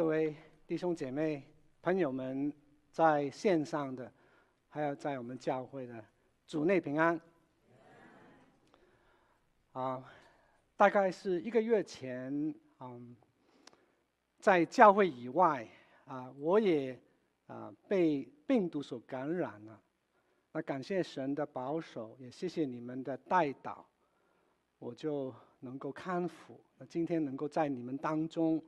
[0.00, 0.34] 各位
[0.66, 1.42] 弟兄姐妹、
[1.82, 2.50] 朋友们，
[2.90, 4.10] 在线上的，
[4.66, 6.02] 还有在我们教会的，
[6.46, 7.20] 主内平安。
[9.72, 10.02] 啊，
[10.74, 12.32] 大概是一个月前，
[12.78, 13.14] 嗯，
[14.38, 15.68] 在教会以外，
[16.06, 16.98] 啊，我也
[17.46, 19.78] 啊被病毒所感染了。
[20.52, 23.84] 那感谢神的保守，也谢谢你们的代祷，
[24.78, 26.58] 我就能够康复。
[26.78, 28.64] 那今天能够在你们当中。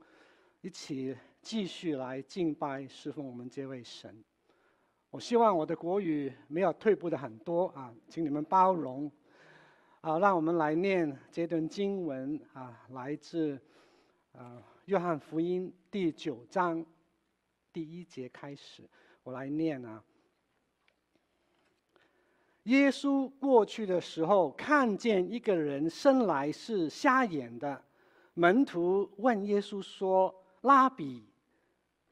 [0.63, 4.23] 一起继续来敬拜侍奉我们这位神。
[5.09, 9.11] 我希望我的国语没有退步的很多啊，请你们包容。
[9.99, 13.59] 啊，让我们来念这段经文啊，来自
[14.31, 16.85] 啊约翰福音第九章
[17.73, 18.89] 第一节开始，
[19.23, 20.01] 我来念啊。
[22.63, 27.83] 耶稣过去的时候，看见一个人生来是瞎眼的，
[28.33, 30.33] 门徒问耶稣说。
[30.63, 31.21] 拉比，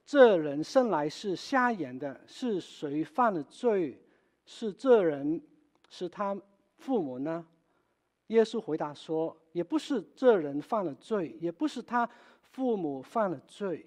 [0.06, 3.98] 这人生来是瞎眼的，是谁犯了罪？
[4.46, 5.42] 是这人，
[5.90, 6.38] 是他
[6.78, 7.46] 父母呢？
[8.28, 12.10] 耶稣回答说：也不是这人犯了罪，也不是他
[12.42, 13.86] 父母犯了罪，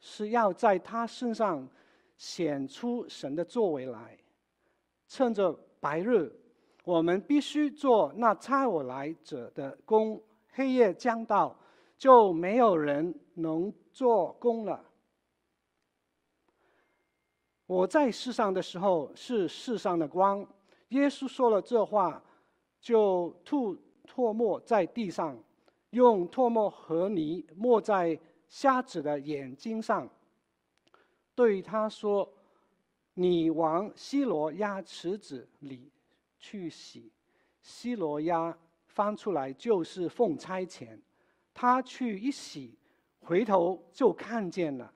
[0.00, 1.68] 是要在他身上
[2.16, 4.18] 显出神的作为来。
[5.06, 6.32] 趁着白日，
[6.82, 10.18] 我们必须做那差我来者的工；
[10.50, 11.56] 黑夜将到，
[11.96, 13.72] 就没有人能。
[13.92, 14.84] 做工了。
[17.66, 20.46] 我在世上的时候是世上的光。
[20.88, 22.20] 耶稣说了这话，
[22.80, 25.38] 就吐唾沫在地上，
[25.90, 30.08] 用唾沫和泥抹在瞎子的眼睛上，
[31.36, 32.28] 对他说
[33.14, 35.92] ：“你往西罗亚池子里
[36.40, 37.12] 去洗。”
[37.62, 40.98] 西罗亚翻出来就是奉差遣，
[41.54, 42.76] 他去一洗。
[43.20, 44.92] 回头就看见了。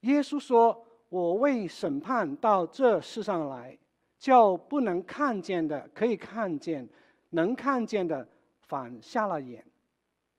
[0.00, 3.78] 耶稣说：“我为审判到这世上来，
[4.18, 6.88] 叫不能看见的可以看见，
[7.30, 8.26] 能看见的
[8.60, 9.64] 反瞎了眼。”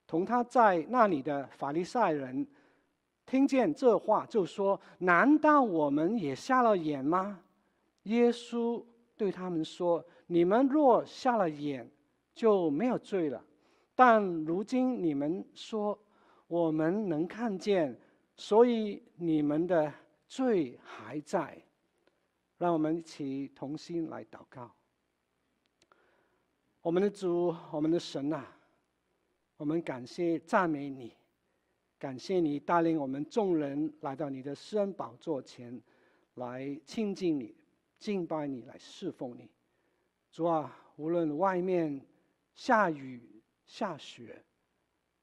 [0.06, 2.46] 同他在那里的法利赛人
[3.26, 7.40] 听见这话，就说：“难道我们也瞎了眼吗？”
[8.04, 8.84] 耶稣
[9.16, 11.90] 对他们说：“你们若瞎了眼，
[12.36, 13.42] 就没有罪了。”
[14.06, 15.98] 但如今你们说
[16.48, 17.98] 我们能看见，
[18.36, 19.94] 所以你们的
[20.28, 21.58] 罪还在。
[22.58, 24.70] 让我们一起同心来祷告。
[26.82, 28.46] 我们的主，我们的神啊，
[29.56, 31.16] 我们感谢赞美你，
[31.98, 35.82] 感谢你带领我们众人来到你的施恩宝座前，
[36.34, 37.56] 来亲近你、
[37.98, 39.50] 敬拜你、来侍奉你。
[40.30, 42.06] 主啊，无论外面
[42.54, 43.30] 下雨。
[43.66, 44.44] 下雪，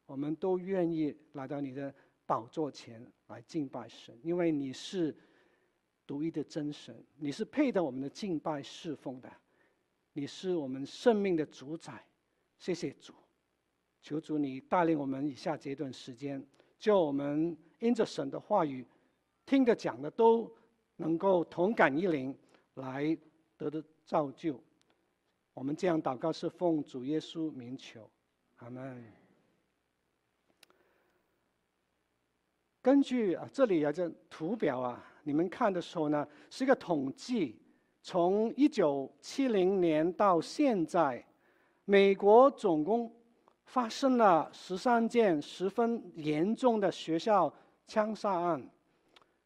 [0.07, 1.95] 我们都愿意来到你的
[2.27, 5.15] 宝座前来敬拜神，因为你是
[6.07, 9.31] 独一的真神，你是配得我们的敬拜侍奉的，
[10.13, 12.05] 你是我们生命的主宰。
[12.59, 13.15] 谢谢主，
[14.03, 16.45] 求主你带领我们以下这段时间，
[16.79, 18.85] 就我们因着神的话语，
[19.47, 20.51] 听的讲的都
[20.97, 22.37] 能够同感一灵，
[22.75, 23.17] 来
[23.57, 24.61] 得的造就。
[25.55, 28.11] 我们这样祷告是奉主耶稣名求。
[28.61, 29.03] 阿门。
[32.83, 37.59] 根据啊，这里啊这图表啊，你们看的时候呢，是一个统计，
[38.03, 41.25] 从一九七零年到现在，
[41.85, 43.11] 美国总共
[43.65, 47.53] 发生了十三件十分严重的学校
[47.87, 48.63] 枪杀案。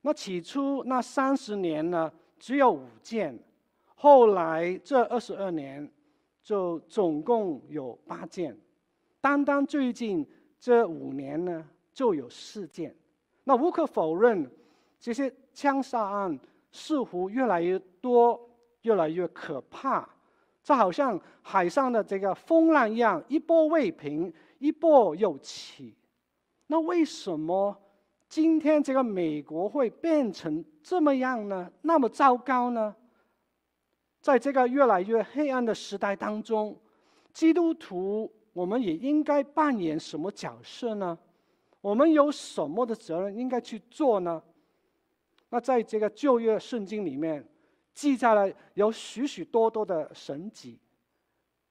[0.00, 3.38] 那起初那三十年呢，只有五件，
[3.94, 5.88] 后来这二十二年，
[6.42, 8.56] 就总共有八件。
[9.24, 10.22] 单单最近
[10.60, 12.94] 这五年呢，就有四件。
[13.44, 14.46] 那无可否认，
[15.00, 16.38] 这些枪杀案
[16.70, 18.38] 似乎越来越多，
[18.82, 20.06] 越来越可怕。
[20.62, 25.96] 这好像海上的这个风浪一样，一波未平，一波又起。
[26.66, 27.74] 那为什么
[28.28, 31.72] 今天这个美国会变成这么样呢？
[31.80, 32.94] 那么糟糕呢？
[34.20, 36.78] 在这个越来越黑暗的时代当中，
[37.32, 38.30] 基督徒。
[38.54, 41.18] 我们也应该扮演什么角色呢？
[41.82, 44.42] 我们有什么的责任应该去做呢？
[45.50, 47.46] 那在这个旧约圣经里面，
[47.92, 50.78] 记载了有许许多多的神迹，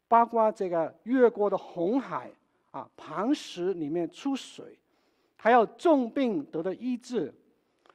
[0.07, 2.31] 包括这个越过的红海
[2.71, 4.77] 啊，磐石里面出水，
[5.35, 7.33] 还有重病得的医治，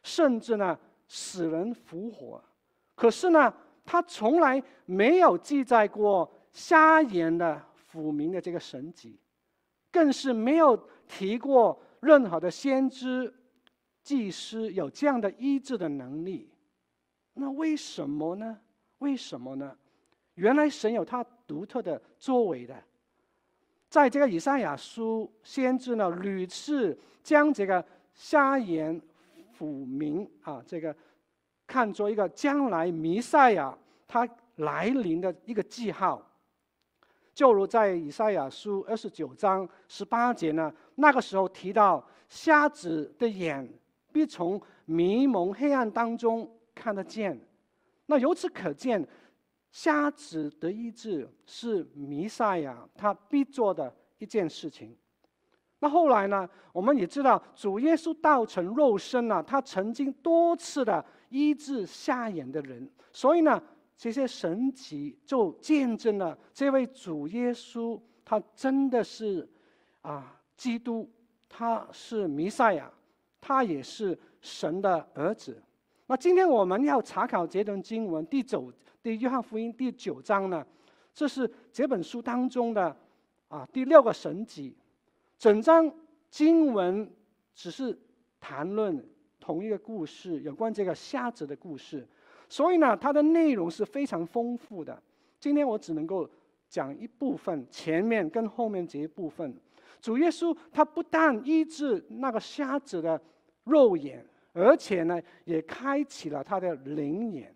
[0.03, 0.77] 甚至呢
[1.07, 2.43] 死人复活。
[2.95, 3.53] 可是呢，
[3.85, 7.68] 他从来没有记载过瞎眼的。
[7.89, 9.19] 府民的这个神迹，
[9.91, 13.35] 更是没有提过任何的先知、
[14.03, 16.49] 祭司有这样的医治的能力。
[17.35, 18.59] 那为什么呢？
[18.99, 19.77] 为什么呢？
[20.35, 22.77] 原来神有他独特的作为的。
[23.89, 29.01] 在这个以赛亚书，先知呢屡次将这个瞎眼
[29.59, 30.95] 抚民啊，这个
[31.67, 33.77] 看作一个将来弥赛亚
[34.07, 36.23] 他来临的一个记号。
[37.39, 43.73] 就如在以赛亚书二十九章十八节呢，那个时候提到瞎子的眼
[44.11, 47.41] 必从迷蒙黑暗当中看得见。
[48.07, 49.07] 那由此可见。
[49.71, 54.97] 瞎子的医治是弥赛亚他必做的一件事情。
[55.79, 56.49] 那后来呢？
[56.73, 62.91] 我们也知道主耶稣道成肉身啊，他曾经多次的医治瞎眼的人。
[63.13, 63.63] 所以呢，
[63.99, 69.47] 这些神迹就见证了这位主耶稣，他真的是
[70.03, 71.11] 啊，基督，
[71.49, 72.89] 他是弥赛亚，
[73.41, 75.61] 他也是神的儿子。
[76.07, 78.73] 那今天我们要查考这段经文第九。
[79.03, 80.65] 第约翰福音第九章呢，
[81.13, 82.97] 这是这本书当中的
[83.49, 84.77] 啊第六个神迹。
[85.37, 85.93] 整章
[86.31, 87.11] 经文
[87.53, 87.99] 只是
[88.39, 89.05] 谈论
[89.41, 92.07] 同一个故事，有关这个瞎子的故事。
[92.49, 95.01] 所以呢，它的内容是非常丰富的。
[95.39, 96.29] 今天我只能够
[96.69, 99.55] 讲一部分，前面跟后面这一部分。
[100.01, 103.21] 主耶稣他不但医治那个瞎子的
[103.65, 107.55] 肉眼，而且呢，也开启了他的灵眼。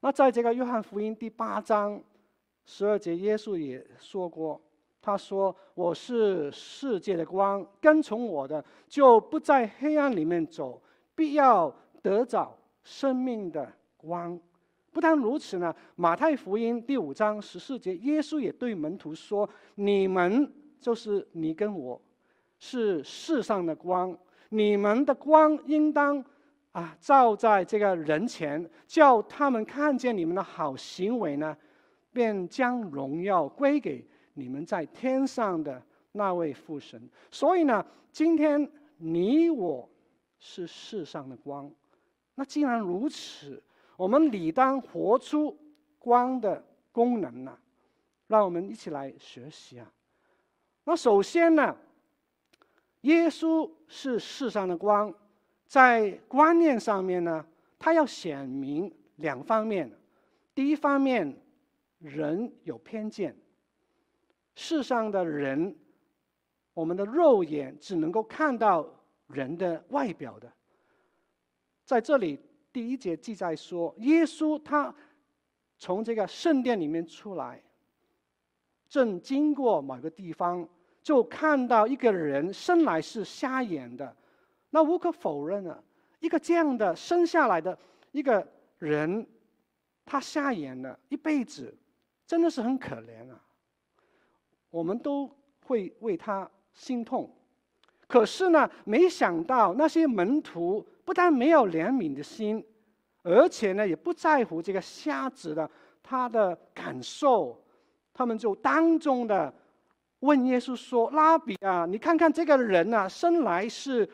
[0.00, 2.00] 那在这个约翰福音第八章
[2.64, 4.60] 十二节，耶稣也说过，
[5.00, 10.80] 他说：“我是世界的光，跟从我的就不在黑暗里面走，
[11.14, 12.56] 必要得着
[12.86, 14.38] 生命的光。”
[14.94, 20.50] 不但如此呢，马太福音第五章十四节，耶稣也对门徒说：“你们
[20.80, 22.00] 就是你跟我，
[22.58, 24.16] 是世上的光，
[24.50, 26.24] 你们的光应当。”
[26.72, 31.56] 啊，照在这个人前，叫他们看见你们的好行为呢，
[32.12, 35.82] 便将荣耀归给你们在天上的
[36.12, 37.00] 那位父神。
[37.30, 37.82] 所以呢，
[38.12, 39.88] 今天你我
[40.38, 41.70] 是世上的光。
[42.36, 43.60] 那既然如此，
[43.96, 45.58] 我们理当活出
[45.98, 47.58] 光的功能呢？
[48.28, 49.92] 让我们一起来学习啊。
[50.84, 51.76] 那首先呢，
[53.02, 55.12] 耶稣是世上的光。
[55.66, 57.44] 在观念上面呢，
[57.78, 59.90] 他要显明两方面。
[60.54, 61.36] 第一方面，
[61.98, 63.36] 人有偏见，
[64.54, 65.74] 世上的人，
[66.74, 68.88] 我们的肉眼只能够看到
[69.28, 70.52] 人的外表的。
[71.86, 72.38] 在这里
[72.72, 74.92] 第一节记载说，耶稣他
[75.78, 77.62] 从这个圣殿里面出来，
[78.88, 80.68] 正经过某个地方，
[81.00, 84.14] 就看到一个人生来是瞎眼的。
[84.70, 85.80] 那无可否认啊，
[86.18, 87.78] 一个这样的生下来的
[88.10, 88.44] 一个
[88.80, 89.24] 人，
[90.04, 91.72] 他瞎眼了一辈子，
[92.26, 93.40] 真的是很可怜啊。
[94.70, 95.30] 我们都
[95.66, 97.32] 会为他心痛。
[98.08, 102.62] 可是呢，没想到那些门徒不但没有怜悯的心，
[103.22, 105.70] 而且呢，也不在乎这个瞎子的
[106.02, 107.58] 他的感受，
[108.12, 109.54] 他们就当众的
[110.20, 114.06] 问耶稣说：“拉比啊，你看看这个人啊，生来是。”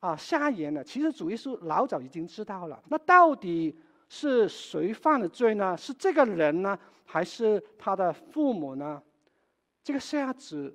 [0.00, 0.84] 啊，瞎眼的。
[0.84, 2.80] 其实主耶稣老早已经知道了。
[2.86, 3.76] 那到底
[4.08, 5.76] 是谁犯了罪呢？
[5.76, 9.02] 是这个人呢，还是他的父母呢？
[9.82, 10.72] 这个瞎子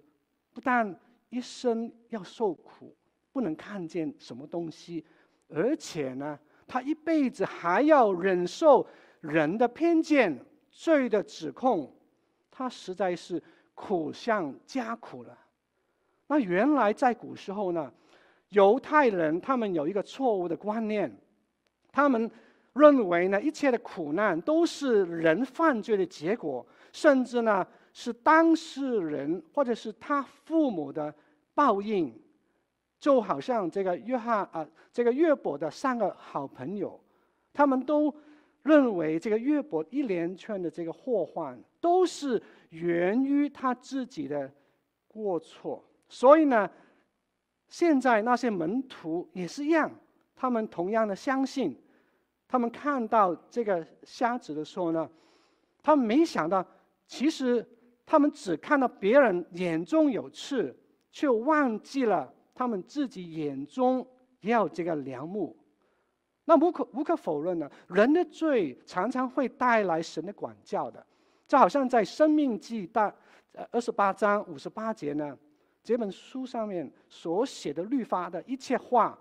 [0.54, 0.94] 不但
[1.30, 2.94] 一生要受苦，
[3.32, 5.06] 不能看见什么东西，
[5.50, 8.86] 而且呢，他一辈子还要忍受
[9.22, 10.38] 人的偏见、
[10.72, 11.94] 罪的指控，
[12.50, 13.42] 他实在是
[13.74, 15.38] 苦上加苦了。
[16.28, 17.92] 那原来在古时候呢？
[18.50, 21.12] 犹太人他们有一个错误的观念，
[21.92, 22.30] 他们
[22.74, 31.12] 认为呢，一切的苦难都是人犯罪的结果，甚至呢是当事人或者是他父母的
[31.56, 32.14] 报应，
[33.04, 36.98] 就好像这个约翰啊，这个约伯的三个好朋友，
[37.52, 38.14] 他们都
[38.62, 44.50] 认为这个约伯一连串的这个祸患都是源于他自己的
[45.10, 46.70] 过错，所以呢。
[47.68, 49.90] 现在那些门徒也是一样，
[50.36, 51.76] 他们同样的相信，
[52.48, 55.10] 他们看到这个瞎子的时候呢，
[55.82, 56.64] 他们没想到，
[57.08, 57.68] 其实
[58.06, 60.78] 他们只看到别人眼中有刺，
[61.12, 64.06] 却忘记了他们自己眼中
[64.42, 65.56] 要这个良木。
[66.46, 71.06] 那无可无可否认呢，人的罪常常会带来神的管教的，
[71.48, 73.14] 就好像在《生命记》大
[73.72, 75.38] 二十八章五十八节呢。
[75.82, 79.20] 这本书上面所写的律法的一切话，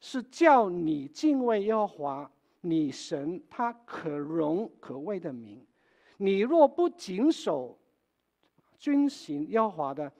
[0.00, 5.64] 是叫你敬畏耶和华你神他可荣可畏的名。
[6.16, 7.76] 你若不谨守、
[8.78, 10.10] 遵行耶和华的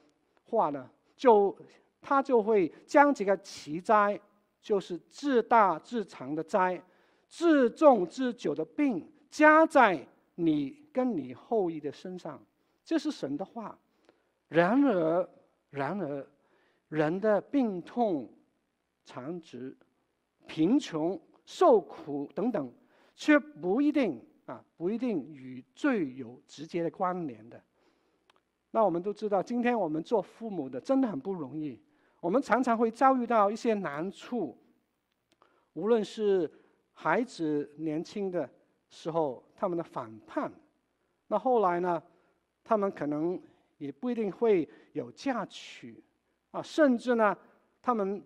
[0.43, 1.57] 话呢，就
[2.05, 4.19] 他就会将这个奇灾，
[4.61, 6.79] 就是自大自长的灾，
[7.27, 12.39] 自重自久的病，加在你跟你后裔的身上。
[12.83, 13.75] 这是神的话。
[14.49, 15.27] 然而。
[15.71, 16.25] 然而，
[16.87, 18.31] 人的病痛、
[19.03, 19.75] 残疾、
[20.47, 22.71] 贫穷、受苦等等，
[23.13, 27.61] 却不一定啊，不一定与罪有直接的关联的。
[28.71, 31.77] 那我们都知道，今天我们做父母的真的很不容易，
[32.25, 34.57] 我们常常会遭遇到一些难处。
[35.73, 36.51] 无论是
[36.91, 38.49] 孩子年轻的
[38.89, 40.51] 时候，他们的反叛，
[41.27, 42.01] 那后来呢，
[42.63, 43.39] 他们可能。
[43.77, 46.01] 也不一定会有嫁娶，
[46.51, 47.37] 啊，甚至呢，
[47.81, 48.23] 他们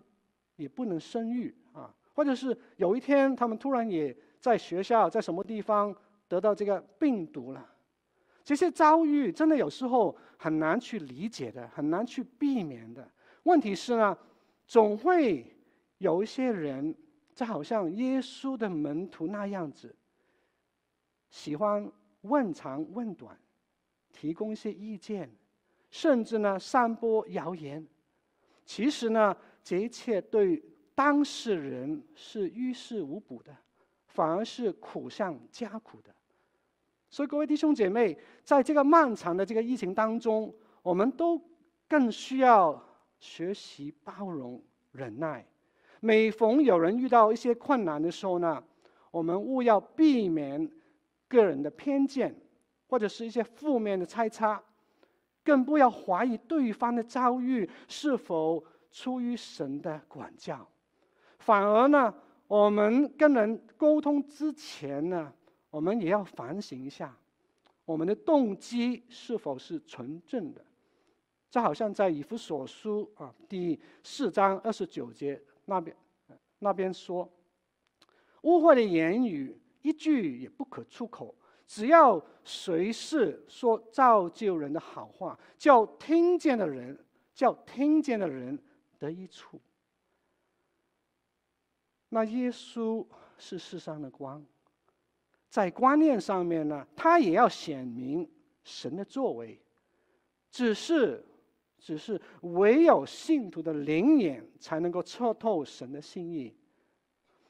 [0.58, 5.94] 也不能生育啊，或者是有一天他们突然也在学校，在什么地方
[6.28, 7.68] 得到这个病毒了，
[8.44, 13.10] 这些遭遇真的有时候很难去理解的，很难去避免的。
[13.44, 14.18] 问题是呢，
[14.68, 15.46] 总会
[15.98, 16.96] 有一些人，
[17.36, 19.96] 就好像耶稣的门徒那样子，
[21.30, 21.92] 喜欢
[22.22, 23.38] 问长问短。
[24.12, 25.30] 提供一些意见，
[25.92, 27.88] 甚至呢，散播谣言。
[28.66, 30.62] 其实呢，这一切对
[30.94, 33.56] 当事人是于事无补的，
[34.08, 36.14] 反而是苦上加苦的。
[37.10, 41.42] 所以，各位弟兄姐妹，在这个漫长的这个疫情当中，我们都
[41.88, 42.84] 更需要
[43.20, 44.62] 学习包容、
[44.92, 45.46] 忍耐。
[46.00, 48.64] 每逢有人遇到一些困难的时候呢，
[49.12, 50.70] 我们务要避免
[51.28, 52.36] 个人的偏见。
[52.92, 54.60] 或者是一些负面的猜测，
[55.44, 60.68] 更不要怀疑对方的遭遇是否出于神的管教。
[61.38, 62.12] 反而呢，
[62.48, 65.32] 我们跟人沟通之前呢，
[65.70, 67.16] 我们也要反省一下，
[67.86, 70.66] 我们的动机是否是纯正的。
[71.50, 75.96] 就好像在以弗所书啊第四章二十九节那边，
[76.60, 77.28] 那边说，
[78.42, 81.36] 污秽的言语一句也不可出口。
[81.66, 86.98] 只要随时说造就人的好话，叫听见的人，
[87.34, 88.58] 叫听见的人
[88.98, 89.62] 得益处。
[92.10, 93.06] 那耶稣
[93.38, 94.44] 是世上的光，
[95.48, 98.28] 在观念上面呢，他也要显明
[98.64, 99.60] 神的作为。
[100.50, 101.24] 只是，
[101.80, 106.54] 只是唯有信徒的灵眼才能够测透神的心意。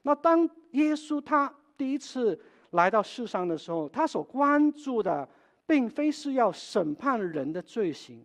[0.04, 2.40] 那当耶稣他第一次。
[2.74, 5.28] 来到世上的时候，他所关注的，
[5.66, 8.24] 并非是要审判人的罪行，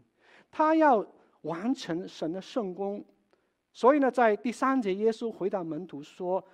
[0.51, 1.03] 他要
[1.41, 3.03] 完成神的圣工。
[3.73, 6.45] 所以呢，在第三节，耶稣回答门徒说：“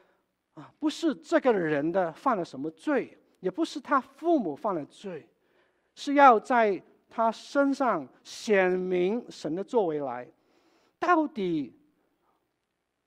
[0.55, 5.29] 啊，不是这个人的犯了什么罪，也不是他父母犯了罪，
[5.97, 6.81] 是要在
[7.11, 10.27] 他身上显明神的作为来。
[10.99, 11.77] 到底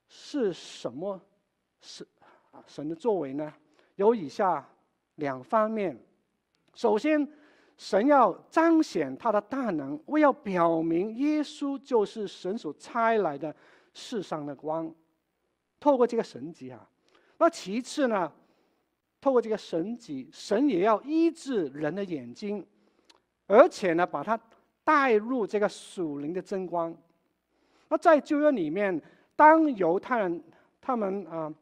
[0.08, 1.20] 是什么？
[1.82, 2.06] 是
[2.52, 3.52] 啊，神的作为呢？
[3.96, 4.70] 有以下。”
[5.18, 5.96] 两方面，
[6.74, 7.32] 首先，
[7.78, 13.56] 神要彰显他的大能，为要表明耶稣就是神所差来的
[13.94, 14.92] 世上的光，
[15.80, 16.90] 透过这个神迹啊。
[17.38, 18.34] 那其次呢，
[19.22, 22.66] 透过这个神迹，神也要医治人的眼睛，
[23.54, 24.40] 而且呢，把他
[24.84, 26.92] 带入这个属灵的真光。
[27.88, 29.00] 那在旧约里面，
[29.36, 30.44] 当犹太人
[30.82, 31.54] 他们啊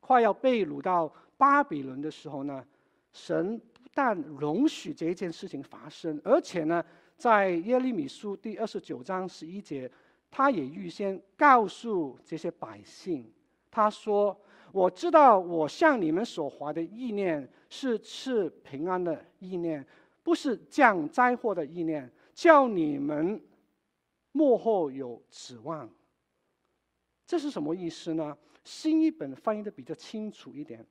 [0.00, 2.64] 快要被掳到巴比伦的时候呢，
[3.12, 6.82] 神不但容许这件事情发生，而且呢，
[7.18, 9.90] 在耶利米书第二十九章十一节，
[10.30, 13.30] 他也预先告诉这些百姓，
[13.70, 14.34] 他说
[14.72, 19.84] ：“我知道我向你们所怀的意念是赐平安的意念，
[20.22, 23.42] 不是降灾祸的意念，叫你们
[24.32, 25.88] 幕后有指望。”
[27.26, 28.36] 这是什么意思呢？
[28.64, 30.84] 新一本翻译的比较清楚一点，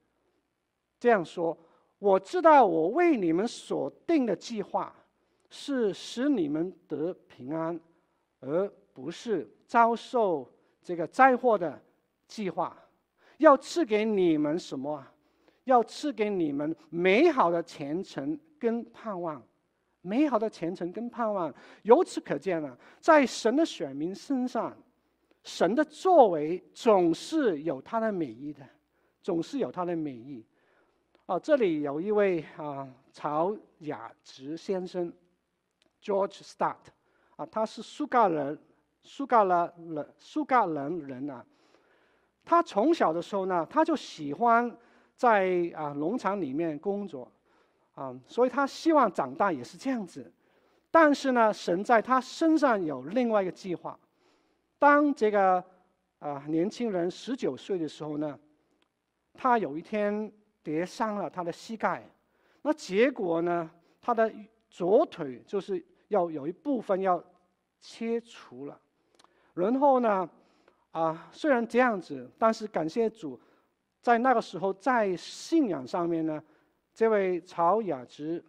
[1.00, 1.58] 这样说：
[2.00, 4.96] 我知道我为你们所定的计划，
[5.50, 7.80] 是使你们得平安，
[8.40, 10.50] 而不是遭受
[10.82, 11.80] 这个灾祸的
[12.28, 12.76] 计划。
[13.38, 15.06] 要赐给你们什么？
[15.66, 19.42] 要赐给你们美好的前程跟盼望。
[20.02, 24.76] 美好的前程跟盼望，由此可见呢，在神的选民身上。
[25.44, 28.62] 神的作为总是有他的美意的，
[29.22, 30.46] 总是有他的美意。
[31.26, 35.12] 哦，这里有一位啊，曹雅直先生
[36.04, 36.76] ，George Stott，
[37.38, 38.58] 啊，他是苏格兰
[39.02, 41.46] 苏格兰人苏格兰人啊。
[42.44, 44.76] 他从小的时候呢，他就喜欢
[45.16, 47.32] 在啊农场里面工作，
[48.00, 50.32] 啊，所以他希望长大也是这样子。
[50.90, 54.00] 但是呢，神在他身上有另外一个计划。
[54.80, 55.62] 当这个
[56.20, 58.40] 啊年轻人十九岁的时候呢，
[59.34, 60.32] 他有一天
[60.64, 62.02] 跌伤了他的膝盖，
[62.62, 64.32] 那结果呢，他的
[64.70, 67.22] 左腿就是要有一部分要
[67.82, 68.80] 切除了。
[69.54, 70.30] 然后呢，
[70.92, 73.38] 啊虽然这样子，但是感谢主，
[74.02, 76.42] 在那个时候在信仰上面呢，
[77.00, 78.44] 这位曹雅芝。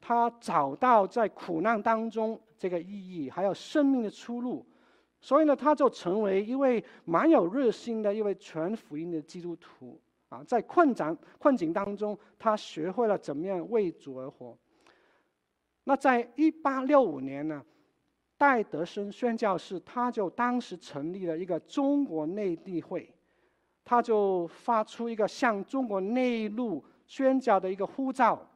[0.00, 4.66] 他找到在苦难当中这个意义，还有生命的出路，
[5.20, 10.42] 所以呢，他就成为一位蛮有热心的一位全福音的基督徒啊。
[10.42, 14.58] 在困难困境当中，他学会了怎么样为主而活。
[15.84, 17.64] 那在一八六五年呢，
[18.36, 23.14] 戴德生宣教士他就当时成立了一个中国内地会，
[23.84, 28.50] 他就发出一个向中国内陆宣教的一个护照，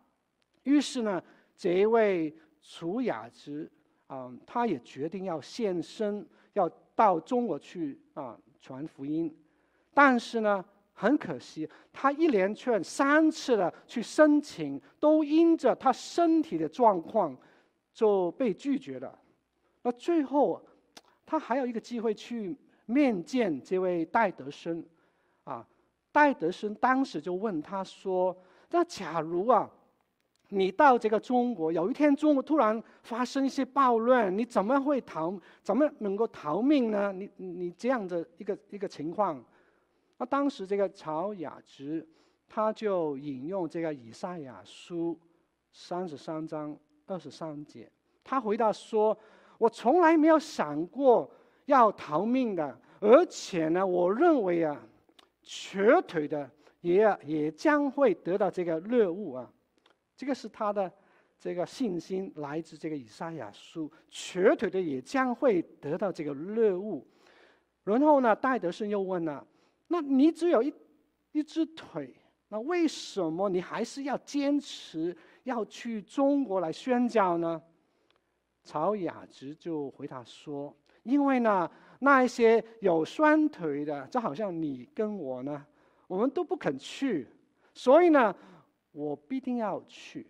[0.64, 1.22] 于是呢。
[1.58, 3.66] 这一位楚雅芝
[4.08, 6.22] 啊，他也决定要献身，
[6.52, 9.34] 要到中国去啊传福音。
[9.94, 10.62] 但是呢，
[10.92, 17.34] 很可惜，他一连串三次的去申请，都因着他身体的状况
[17.94, 19.18] 就被拒绝了。
[19.80, 20.62] 那最后，
[21.24, 24.84] 他还有一个机会去面见这位戴德生
[25.44, 25.66] 啊。
[26.16, 28.34] 戴德生当时就问他说
[28.72, 29.70] ：“那假如啊？”
[30.48, 35.38] 你到这个中国，有一天中国突然发生一些暴乱，你怎么会逃？
[35.62, 37.12] 怎么能够逃命呢？
[37.12, 39.44] 你你这样的一个一个情况，
[40.16, 42.08] 那当时这个曹雅芝，
[42.48, 45.18] 他就引用这个以赛亚书
[45.70, 47.90] 三十三章二十三节，
[48.24, 49.14] 他回答说
[49.58, 51.30] ：“我从来没有想过
[51.66, 54.80] 要逃命的，而且呢，我认为啊，
[55.46, 56.50] 瘸腿的
[56.82, 59.50] 也也将会得到这个乐物啊。”
[60.14, 60.92] 这个是他的
[61.38, 67.06] 这个信心来自这个以赛亚书，瘸腿的也将会得到这个乐物。
[67.84, 69.46] 然后呢，戴德生又问了
[69.88, 70.74] ：“那你只有一
[71.32, 72.12] 一只腿，
[72.48, 77.62] 那为什么你还是要坚持要去中国来宣教呢？”
[78.64, 85.64] 曹雅芝就回答说：“因为呢，那一些有双腿的，就好像你跟我呢，
[86.06, 87.26] 我们都不肯去，
[87.72, 88.34] 所以呢。”
[88.98, 90.26] 我必定要去。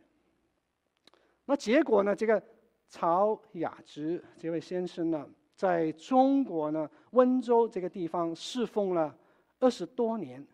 [1.45, 2.17] 那结果呢？
[2.17, 2.43] 这个
[2.89, 5.25] 曹雅芝这位先生呢，
[5.55, 9.17] 在中国呢，温州这个地方侍奉了
[9.61, 10.45] 二十多年，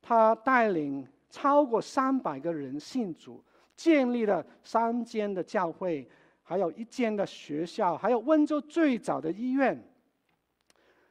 [0.00, 3.42] 他带领超过三百个人信主，
[3.74, 6.08] 建立了三间的教会，
[6.44, 9.76] 还有一间的学校，还有温州最早的医院。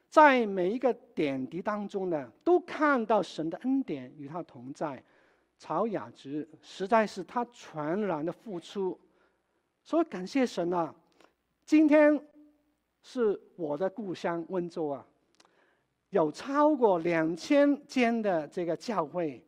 [0.10, 5.04] 在每一个点滴当中呢，都看到神的恩典与他同在。
[5.60, 8.96] 曹雅芝实在是他全然的付出，
[9.84, 10.94] 所以感谢神啊！
[11.66, 12.24] 今天
[13.02, 15.04] 是我的故乡温州啊，
[16.12, 19.44] 有超过两千间的这个教会，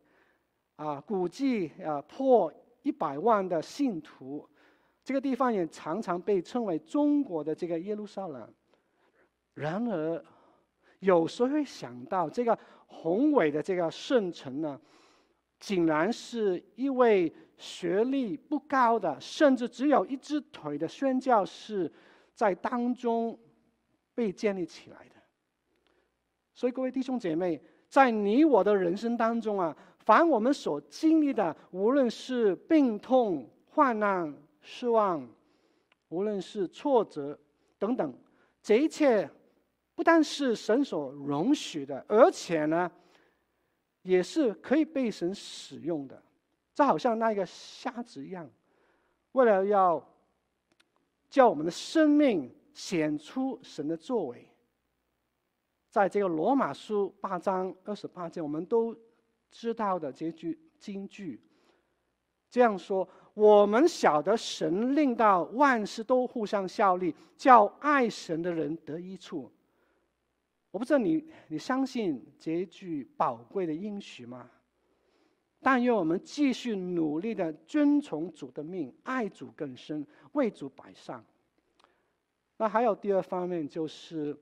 [0.74, 4.48] 啊，估计啊破一百万的信徒，
[5.04, 8.52] 这个地方也常常被称为中国的这个耶路撒冷。
[9.54, 10.24] 然而，
[11.00, 14.80] 有时候会想到这个宏伟的这个圣城呢？
[15.58, 21.92] 竟然是一位学历不高的，甚至只有一只腿的宣教士，
[22.32, 23.38] 在当中
[24.14, 25.16] 被建立起来的。
[26.54, 27.60] 所以各位弟兄姐妹，
[27.90, 35.28] 在你我的人生当中啊，凡我们所经历的，无论是病痛、患难、失望，
[36.08, 37.38] 无论是挫折
[37.78, 38.14] 等等，
[38.62, 39.28] 这一切
[40.00, 42.90] 不但是神所容许的，而且呢，
[44.00, 46.22] 也是可以被神使用的，
[46.74, 48.48] 这好像那个瞎子一样，
[49.32, 50.02] 为了要
[51.28, 54.48] 叫我们的生命显出神的作为，
[55.90, 58.96] 在这个罗马书八章二十八节，我们都
[59.50, 61.38] 知道的这句金句，
[62.48, 69.52] 这样说：我们晓得神令到万事都互相效力，叫爱神的人得益处。
[70.70, 74.50] 我不知道你你相信这一句宝贵的应许吗？
[75.62, 81.22] 但愿我们继续努力的遵从主的命，爱主更深，为主摆上。
[82.56, 84.34] 那还有第二方面，就是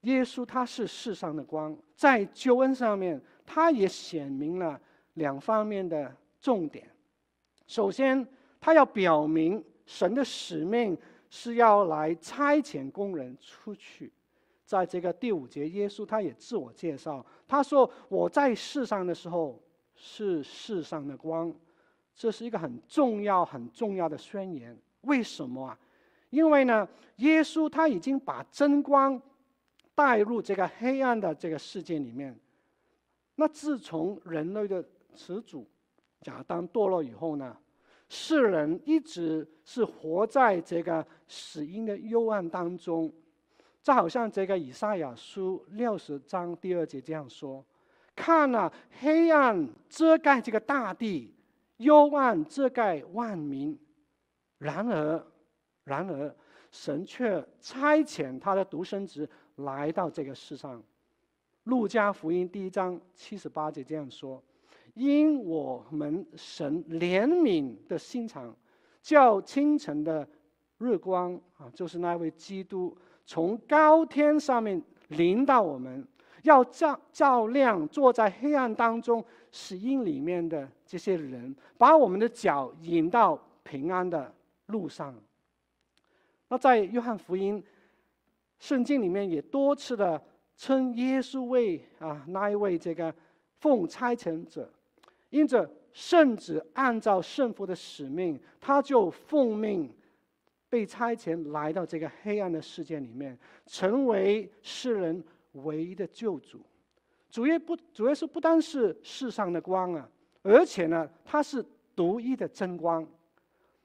[0.00, 4.80] 耶稣他是世上的光，在救恩上面，他也显明了
[5.14, 6.90] 两方面的重点。
[7.66, 8.26] 首先，
[8.60, 10.98] 他要表明神的使命
[11.30, 14.12] 是要来差遣工人出去。
[14.64, 19.62] 在这个第五节，耶稣他也自我介绍，他说：“我在世上的时候
[19.94, 21.54] 是世上的光。”
[22.16, 24.76] 这是一个很重要、很重要的宣言。
[25.02, 25.78] 为什么啊？
[26.30, 29.20] 因为呢，耶稣他已经把真光
[29.94, 32.38] 带入这个黑暗的这个世界里面。
[33.34, 34.82] 那自从人类的
[35.14, 35.68] 始祖
[36.26, 37.56] 亚当堕落以后呢，
[38.08, 43.12] 世人一直是活在这个死荫的幽暗当中。
[43.84, 47.62] 就好像这个以赛亚书六十章第二节这样说
[48.16, 51.30] ：“看了，黑暗遮盖这个大地，
[51.76, 53.78] 幽暗遮盖万民。
[54.56, 55.22] 然而，
[55.84, 56.34] 然而，
[56.70, 60.82] 神却差遣他的独生子来到这个世上。”
[61.64, 64.42] 路加福音第一章七十八节这样说
[64.94, 68.56] ：“因我们神怜悯的心肠，
[69.02, 70.26] 叫清晨的
[70.78, 76.06] 日光啊，就是那位基督。”从高天上面临到我们，
[76.42, 84.32] 要照照亮坐在黑暗当中死荫里面的这些人，把我们的脚引到平安的
[84.66, 85.14] 路上。
[86.48, 87.62] 那在约翰福音
[88.58, 90.22] 圣经里面也多次的
[90.56, 93.12] 称耶稣为啊那一位这个
[93.58, 94.70] 奉差遣者，
[95.30, 99.90] 因着圣子按照圣父的使命，他就奉命。
[100.74, 106.60] 被差遣来到这个黑暗的世界里面，成为世人唯一的救主。
[107.30, 110.08] 主耶不，主耶稣不单是世上的光啊，
[110.42, 113.06] 而且呢，他是独一的真光。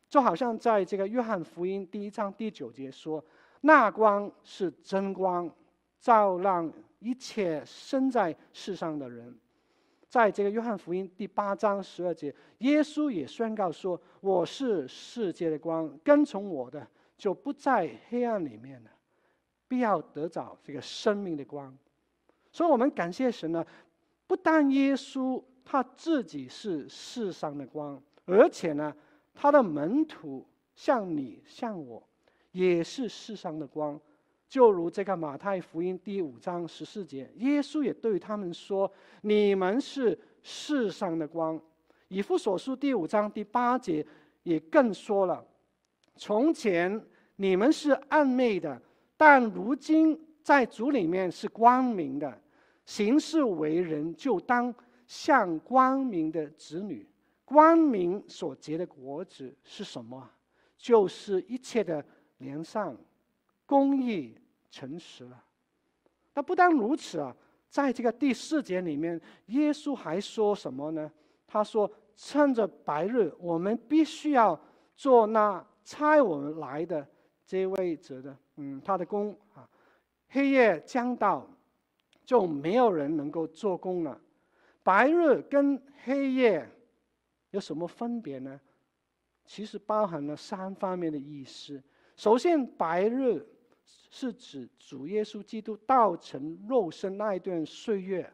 [0.08, 3.23] 就好像在这个约翰福音第一章第九节说
[3.62, 5.47] ：“那光是真光，
[5.99, 9.38] 照亮一切生在世上的人。”
[10.09, 18.89] 在这个约翰福音第八章十二节，耶稣也宣告说：“我是世界的光，跟从我的就不在黑暗里面了，
[19.67, 21.77] 必要得着这个生命的光。”
[22.51, 23.63] 所以，我们感谢神呢，
[24.25, 28.91] 不但耶稣他自己是世上的光，而且呢，
[29.35, 30.43] 他的门徒
[30.73, 32.01] 像你像我，
[32.51, 34.01] 也是世上的光。
[34.49, 41.62] 就如这个马太福音第五章十四节，耶稣也对他们说：“你们是世上的光。”
[42.09, 44.03] 以弗所书第五章第八节
[44.41, 45.45] 也更说了
[46.17, 46.99] ：“从前
[47.35, 48.81] 你们是暗昧的，
[49.15, 52.41] 但如今在主里面是光明的。
[52.85, 54.73] 行事为人就当
[55.05, 57.07] 像光明的子女。
[57.45, 60.27] 光明所结的果子是什么？
[60.75, 62.03] 就是一切的
[62.39, 62.97] 良善。”
[63.69, 64.36] 公义、
[64.71, 65.43] 诚实了。
[66.34, 67.36] 那不但如此啊，
[67.69, 71.12] 在这个第四节里面，耶稣还说什么呢？
[71.45, 74.60] 他说：“趁着白日，我们必须要
[74.95, 77.08] 做那差我们来的
[77.45, 79.69] 这位者的，嗯，他的工啊。
[80.29, 81.47] 黑夜将到，
[82.25, 84.19] 就没有人能够做工了。
[84.82, 86.67] 白日跟黑夜
[87.51, 88.60] 有什么分别呢？
[89.45, 91.79] 其实包含了三方面的意思。
[92.15, 93.45] 首先，白日。
[94.12, 98.32] 是指主耶稣基督道成肉身那一段岁月，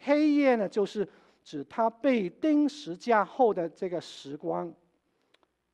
[0.00, 1.08] 黑夜呢，就是
[1.42, 4.72] 指他被钉十架后的这个时光。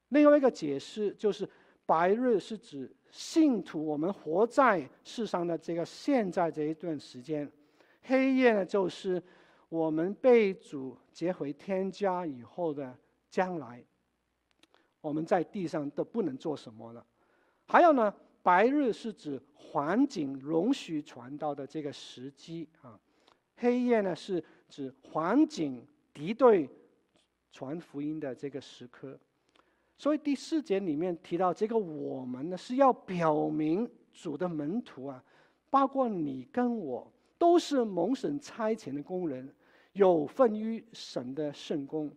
[0.08, 1.48] 另外一个解释就是，
[1.86, 7.50] 白日是指信徒我们活在世上的这个现在这一段时间，
[8.02, 9.22] 黑夜呢，就是
[9.68, 12.94] 我们被主接回天家以后的
[13.30, 13.82] 将来，
[15.00, 17.06] 我们在地上都不能做什么了。
[17.66, 18.14] 还有呢？
[18.42, 22.98] 白日是指环境容许传道的这个时机啊，
[23.56, 26.68] 黑夜呢是指环境敌对
[27.52, 29.18] 传福音的这个时刻。
[29.98, 35.22] 所以第四节里面提到这个我们呢，是要表明主的门徒啊，
[35.68, 39.54] 包括你跟我，都是蒙神差遣的工人，
[39.92, 42.10] 有份于神的圣工。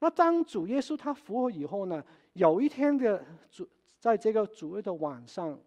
[0.00, 2.02] 那当主耶稣他复活以后呢，
[2.32, 3.68] 有一天的主。
[3.98, 5.58] 在这个主日的晚上，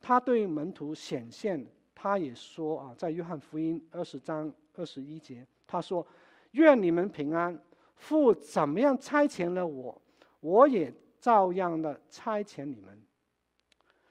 [0.00, 6.06] 他对门徒显现，他也说啊，在约翰福音二十章二十一节，他说
[6.52, 7.60] ：“愿你们平安，
[7.96, 10.00] 父怎么样差遣了我，
[10.40, 12.96] 我也照样的差遣你们。”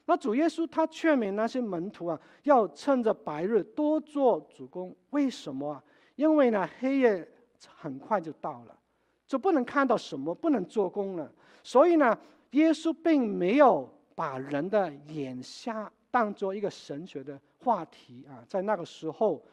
[0.06, 4.94] 那主耶稣他劝勉那些门徒啊，要趁着白日多做主工。
[5.12, 5.84] 为什么啊？
[6.18, 7.26] 因为呢，黑夜
[7.68, 8.78] 很快就到了，
[9.26, 11.32] 就不能看到什么，不能做工了。
[11.64, 12.20] 所以呢。
[12.52, 19.44] 耶稣并没有把人的眼瞎当做一个神学的话题啊，在那个时候，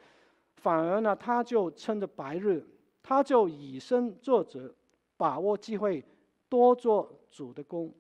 [0.57, 2.67] 反而呢，他就趁着白日，
[3.03, 4.75] 他就以身作则，
[5.17, 6.03] 把握机会，
[6.49, 7.93] 多做主的工。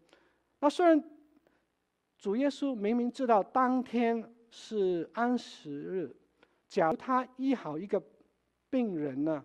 [0.60, 1.02] 那虽然
[2.16, 6.16] 主耶稣明明知道当天是安息日，
[6.66, 8.02] 假如他医好一个
[8.70, 9.44] 病人呢，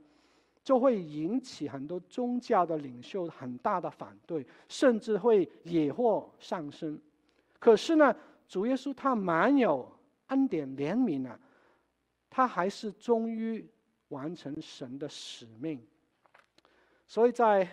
[0.64, 7.02] 就会引起很多宗教的领袖很大的反对，甚至会惹祸上身。
[7.60, 8.16] 可是呢，
[8.48, 9.92] 主耶稣他满有
[10.28, 11.40] 恩典怜悯啊，
[12.30, 13.68] 他还是终于
[14.10, 15.84] 完成神的使命。
[17.08, 17.68] 所以在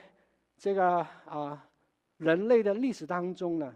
[0.57, 1.69] 这个啊
[2.17, 3.75] 人类的历史当中呢，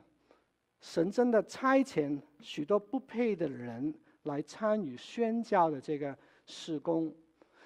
[0.81, 3.95] 神真的差遣许多不配的人
[4.25, 7.15] 来参与宣教的这个事工。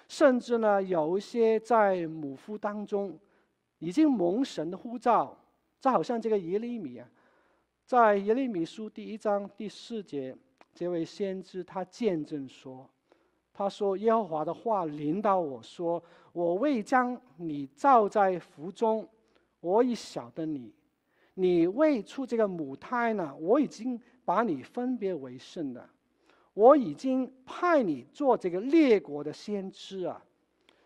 [0.07, 3.17] 甚至呢，有一些在母腹当中
[3.79, 5.37] 已经蒙神的呼召，
[5.79, 7.09] 就好像这个耶利米啊，
[7.85, 10.35] 在耶利米书第一章第四节，
[10.73, 12.89] 这位先知他见证说
[13.51, 19.07] ：“他说耶和华的话临到我说，我未将你造在腹中，
[19.59, 20.71] 我已晓得你；
[21.33, 25.87] 你未出这个母胎呢，我已经把你分别为圣的。”
[26.57, 30.19] 我已经派你做这个列国的先知啊，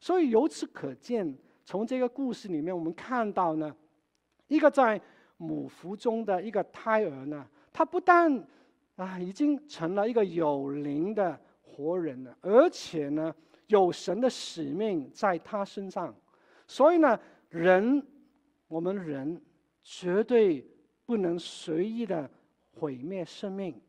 [0.02, 3.74] 所以由此可见，从这个故事里面我们看到呢，
[4.50, 5.02] 一个在
[5.38, 8.46] 母腹中的一个胎儿呢，他不但
[8.98, 13.34] 啊已经成了一个有灵的活人了，而且呢
[13.68, 16.14] 有神的使命在他身上，
[16.68, 18.06] 所以呢人，
[18.68, 19.42] 我们人
[19.82, 20.70] 绝对
[21.06, 22.30] 不能随意的
[22.74, 23.80] 毁灭生命，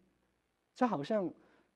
[0.77, 1.29] 这好像。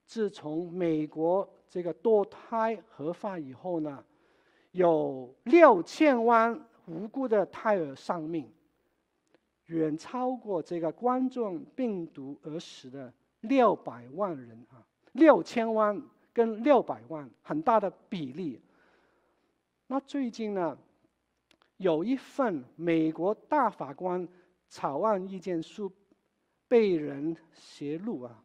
[0.06, 4.02] 自从美国这个堕胎合法以后呢，
[4.70, 8.48] 有六千万无辜的胎儿丧命，
[9.66, 16.00] 远超过这个冠状病毒而死的六百万人啊，六千万
[16.32, 18.60] 跟六百万很大的比例。
[19.88, 20.78] 那最近呢，
[21.78, 24.26] 有一份美国大法官
[24.68, 25.90] 草案意见书
[26.68, 28.44] 被人泄露啊。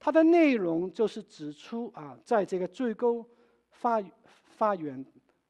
[0.00, 3.26] 它的内容就是指出啊，在这个最高
[3.70, 5.04] 法法院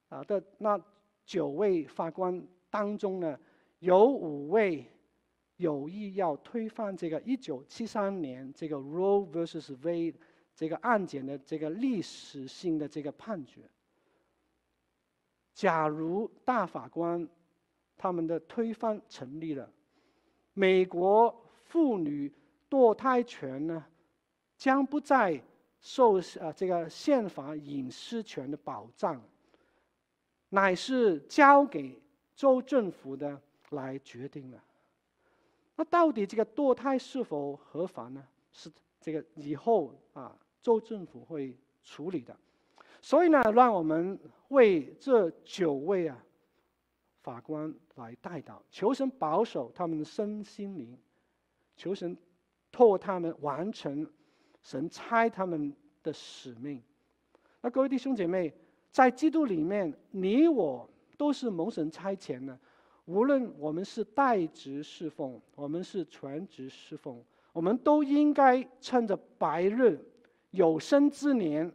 [0.09, 0.81] 啊的那
[1.25, 3.39] 九位法官当中呢，
[3.81, 4.87] 有五位
[5.57, 10.15] 有意要推翻这个一九七三年这个 Roe versus Wade
[10.55, 13.69] 这个案件的这个历史性的这个判决。
[15.53, 17.29] 假如大法官
[17.97, 19.71] 他们的推翻成立了，
[20.55, 22.33] 美国妇女
[22.71, 23.85] 堕胎权呢，
[24.59, 25.41] 将不再
[25.81, 29.23] 受啊这个宪法隐私权的保障，
[30.49, 31.97] 乃是交给
[32.35, 33.41] 州政府的
[33.71, 34.61] 来决定了。
[35.77, 38.27] 那到底这个堕胎是否合法呢？
[38.51, 38.69] 是
[39.01, 42.37] 这个以后啊州政府会处理的。
[43.01, 44.19] 所以呢，让我们
[44.49, 46.19] 为这九位啊
[47.23, 50.99] 法官来代祷，求神保守他们的身心灵，
[51.77, 52.17] 求神
[52.73, 54.05] 托他们完成。
[54.63, 56.83] 神差他们的使命，
[57.61, 58.53] 那各位弟兄姐妹，
[58.91, 62.59] 在基督里面，你我都是蒙神差遣的。
[63.07, 69.99] 无论我们是代职侍奉，我们是全职侍奉，我们都应该趁着白日
[70.51, 71.73] 有生之年，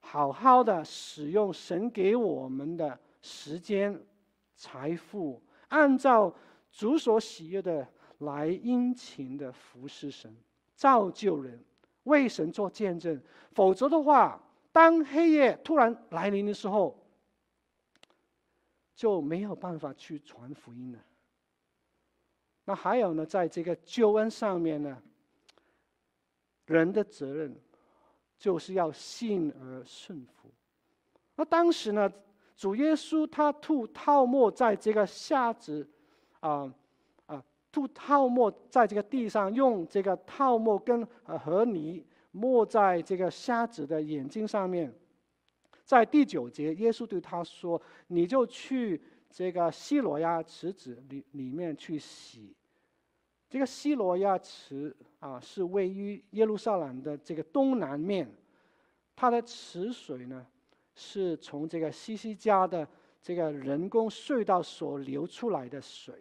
[0.00, 4.00] 好好的使用神给我们的时间、
[4.56, 6.34] 财富，按照
[6.70, 7.86] 主所喜悦的
[8.20, 10.34] 来殷勤的服侍神，
[10.74, 11.62] 造就人。
[12.04, 13.20] 为神做见证，
[13.52, 14.40] 否则的话，
[14.72, 16.98] 当黑夜突然来临的时候，
[18.94, 20.98] 就没有办法去传福音了。
[22.64, 25.02] 那还有呢，在这个救恩上面呢，
[26.66, 27.54] 人的责任
[28.38, 30.50] 就是要信而顺服。
[31.36, 32.12] 那当时呢，
[32.56, 35.88] 主耶稣他吐泡沫在这个瞎子
[36.40, 36.72] 啊。
[37.72, 44.92] 吐泡沫在这个地上，用这个泡沫跟呃和泥抹在这个瞎子的眼睛上面。
[45.84, 52.54] 在第九节，耶稣对他说：“你就去这个西罗亚池子里里面去洗。”
[53.50, 58.30] 这个西罗亚池啊，是位于耶路撒冷的这个东南面。
[59.16, 60.46] 它的池水呢，
[60.94, 62.86] 是从这个西西家的
[63.20, 66.14] 这个人工隧道所流出来的水。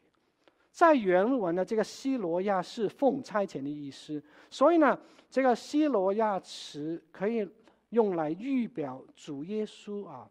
[0.71, 4.97] 在原文的这个西罗亚是奉差遣的意思，所以呢，
[5.29, 7.45] 这个西罗亚池可以
[7.89, 10.29] 用来预表主耶稣啊，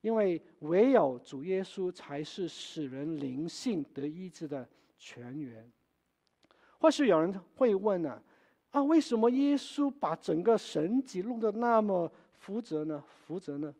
[0.00, 5.70] 因为唯有主耶稣才是使人灵性得医治的泉源。
[6.80, 8.20] 或许有人会问呢，
[8.72, 13.02] 啊，为什么耶稣把整个神迹弄得那么复杂呢？
[13.24, 13.72] 复杂呢？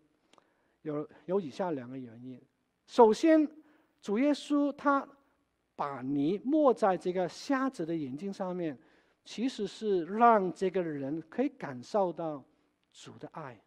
[0.82, 2.40] 有有以下两个原因。
[2.86, 3.44] 首先，
[4.00, 5.06] 主耶稣他。
[5.76, 8.78] 把泥抹在这个瞎子的眼睛上面，
[9.24, 12.42] 其实是让这个人可以感受到
[12.92, 13.60] 主的爱。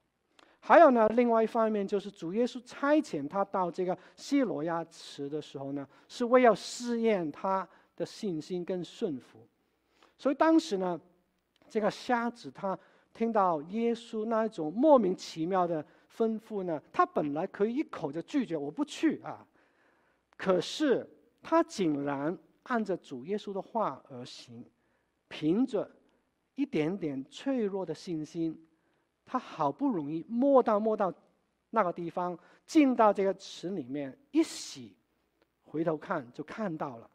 [0.59, 9.47] 还有呢，另外一方面就是主耶稣差遣他到这个西罗亚池的时候呢，是为要试验他的信心跟顺服。
[10.17, 10.99] 所以当时呢，
[11.69, 12.77] 这个瞎子他
[13.13, 19.45] 听到耶稣那一种莫名其妙的吩咐呢，他本来可以一口就拒绝，我不去啊。
[20.35, 21.07] 可是
[21.41, 24.65] 他竟然按着主耶稣的话而行，
[25.27, 25.89] 凭着
[26.55, 28.67] 一点点脆弱的信心，
[29.25, 31.13] 他好不容易摸到摸到
[31.69, 34.95] 那个地方，进到这个池里面一洗，
[35.63, 37.09] 回头看就看到了。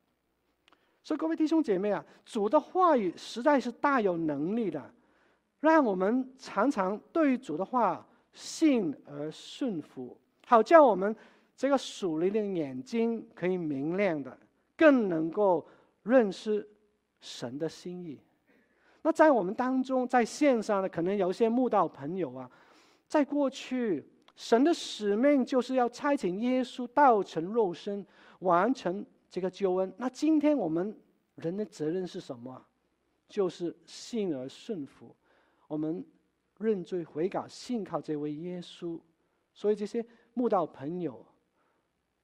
[1.02, 4.94] 所以各位弟兄姐妹啊，主的话语实在是大有能力的，
[5.60, 11.14] 让我们常常对主的话信而顺服，好叫我们。
[11.56, 14.36] 这个属灵的眼睛可以明亮的，
[14.76, 15.66] 更能够
[16.02, 16.68] 认识
[17.20, 18.18] 神的心意。
[19.02, 22.50] 那在我们当中，在线上的可能有一些慕道朋友啊，
[23.06, 28.04] 在过去，神的使命就是要差遣耶稣道成肉身，
[28.40, 29.92] 完成这个救恩。
[29.98, 30.96] 那今天我们
[31.36, 32.64] 人的责任是什么？
[33.28, 35.14] 就是信而顺服，
[35.66, 36.04] 我们
[36.58, 38.98] 认罪悔改，信靠这位耶稣。
[39.54, 41.24] 所以这些慕道朋友。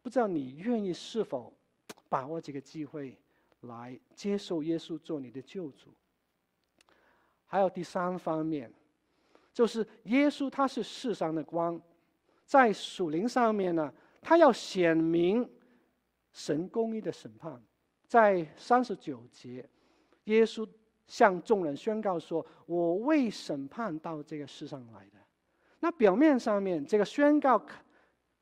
[0.09, 1.53] 不知道你愿意是否
[2.09, 3.15] 把握这个机会
[3.61, 5.93] 来接受耶稣做你的救主？
[7.45, 8.73] 还有第三方面，
[9.53, 11.79] 就是耶稣他是世上的光，
[12.47, 13.93] 在属灵上面呢，
[14.23, 15.47] 他要显明
[16.33, 17.63] 神公义的审判。
[18.07, 19.69] 在三十九节，
[20.25, 20.67] 耶稣
[21.07, 25.19] 向众人宣告说：“我为审判到这个世上来的。”
[25.81, 27.63] 那表面上面这个宣告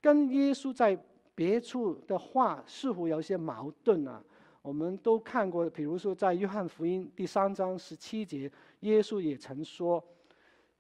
[0.01, 0.97] 跟耶稣在
[1.37, 4.25] 别处的话似乎有些矛盾啊，
[4.63, 10.03] 我们都看过，比如说在约翰福音第三章十七节，耶稣也曾说：“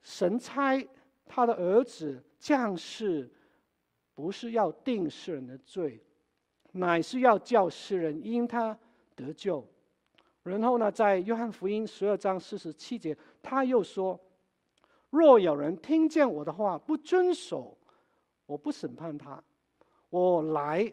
[0.03, 0.83] 神差
[1.27, 3.31] 他的儿子降世，
[4.14, 6.03] 不是要定世人的罪，
[6.73, 8.77] 乃是要叫世人因他
[9.14, 9.62] 得救。”
[10.42, 14.19] 然后呢，在约翰福音十二章四十七节，他又说
[15.11, 17.77] ：“若有人听见我的话不遵守，
[18.47, 19.42] 我不审判他。”
[20.16, 20.90] 我来，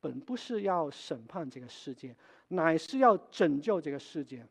[0.00, 2.14] 本不是要审判这个世界，
[2.48, 4.44] 乃是要拯救这个世界。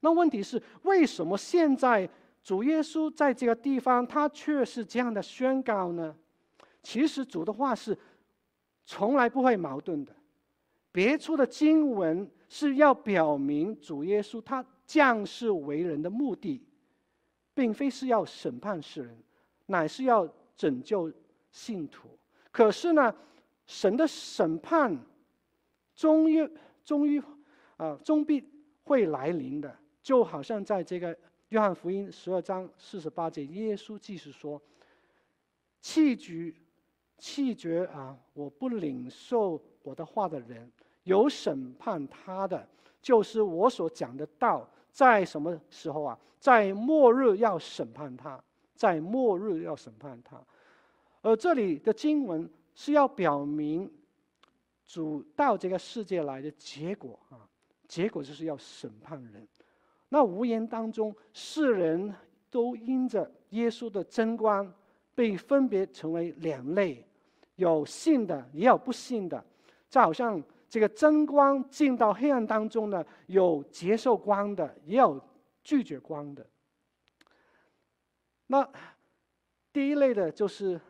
[0.00, 2.08] 那问题是，为什么现在
[2.42, 6.14] 主耶稣在这个地方，他却是这样的宣告呢？
[6.82, 7.96] 其实主的话是
[8.86, 10.14] 从来不会矛盾的。
[10.92, 16.64] 别处的经文是要表明主耶稣他降世为人的目的，
[17.52, 19.16] 并非是要审判世人，
[19.66, 21.12] 乃是要拯救
[21.50, 22.08] 信徒。
[22.50, 23.14] 可是呢，
[23.70, 24.98] 神的审判
[25.94, 26.50] 终于
[26.84, 27.22] 终于
[27.76, 28.44] 啊，终必
[28.82, 31.16] 会来临的，就好像在这个
[31.50, 34.60] 约翰福音十二章四十八节，耶稣继续说
[35.80, 36.52] ：“弃绝
[37.16, 40.68] 弃绝啊，我不领受我的话的人，
[41.04, 42.68] 有审判他的，
[43.00, 46.18] 就是我所讲的道，在什么时候啊？
[46.40, 48.42] 在末日要审判他，
[48.74, 50.42] 在末日要审判他。
[51.22, 52.50] 而这里的经文。”
[52.80, 53.92] 是要表明
[54.86, 57.46] 主到这个世界来的结果啊，
[57.86, 59.46] 结果就是要审判人。
[60.08, 62.14] 那无言当中，世人
[62.50, 64.72] 都因着耶稣的真光，
[65.14, 67.06] 被分别成为两类，
[67.56, 69.44] 有信的，也有不信的。
[69.90, 75.22] 就好像这个真光进到黑暗当中呢，有接受光的，也有
[75.62, 76.46] 拒绝光的。
[78.46, 78.66] 那
[79.70, 80.80] 第一类的就是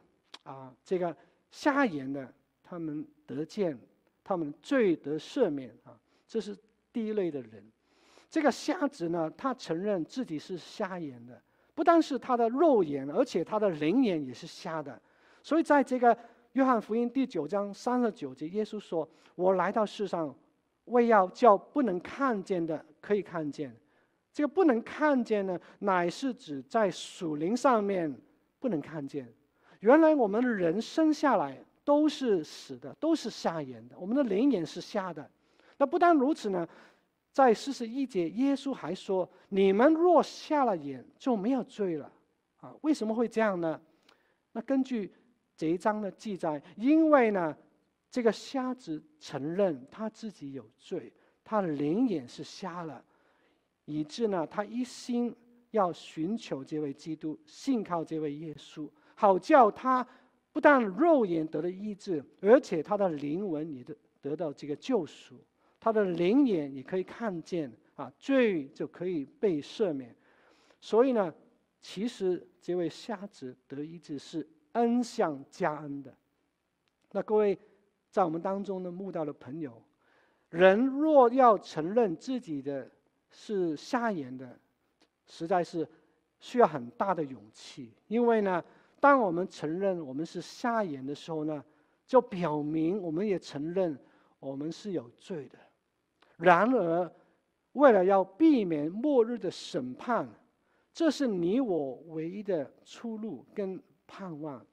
[0.44, 1.16] 啊，这个。
[1.50, 2.32] 瞎眼的，
[2.62, 3.78] 他们得见，
[4.22, 6.56] 他们罪得赦免啊，这是
[6.92, 7.64] 第一类的人。
[8.28, 11.42] 这个瞎子呢，他承认自己是瞎眼的，
[11.74, 15.00] 不但是他的肉眼，而且他的灵眼也是瞎的。
[15.42, 16.16] 所以在这个
[16.52, 20.32] 约翰福音第九章三十九节，耶稣说：“我来到世上，
[20.84, 23.74] 为要叫不能看见的可以看见。”
[24.32, 28.16] 这个不能看见呢，乃是指在属灵上面
[28.60, 29.26] 不能看见。
[29.80, 33.98] 原来我们人生下来都是死的，都是瞎眼的。
[33.98, 35.28] 我们的灵眼是瞎的。
[35.76, 36.68] 那不但如此呢，
[37.32, 42.12] 在四十一节，耶稣还说：“你们若瞎了眼，就没有罪了。”
[42.60, 43.80] 啊，为什么会这样呢？
[44.52, 45.10] 那根据
[45.56, 47.56] 这一章的记载，因为呢，
[48.10, 51.10] 这个瞎子承认他自己有罪，
[51.42, 53.02] 他的灵眼是瞎了，
[53.86, 55.34] 以致呢，他一心
[55.70, 58.86] 要寻求这位基督，信靠这位耶稣。
[59.20, 60.06] 好叫他
[60.50, 65.36] 不但肉眼得了医治，而且他的灵魂也得得到这个救赎，
[65.78, 70.16] 他的灵眼也可以看见啊，罪就可以被赦免。
[70.80, 71.34] 所以呢，
[71.82, 76.16] 其实这位瞎子得医治是恩上加恩的。
[77.12, 77.58] 那各位
[78.10, 79.82] 在我们当中呢慕道的朋友，
[80.48, 82.90] 人若要承认自己的
[83.28, 84.58] 是瞎眼的，
[85.26, 85.86] 实在是
[86.38, 87.92] 需要很大的勇气。
[88.08, 88.64] 因为呢，
[89.00, 91.64] 当我们承认我们是瞎眼的时候呢，
[92.06, 93.98] 就表明我们也承认
[94.38, 95.58] 我们是有罪的。
[96.36, 97.10] 然而，
[97.72, 100.28] 为了要避免末日的审判，
[100.92, 104.64] 这是你我唯一的出路跟盼望。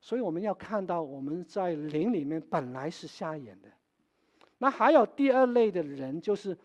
[0.00, 3.68] 所以我们要看到我们在灵里面本来是瞎眼的。
[4.58, 6.56] 那还有第二类的人，就是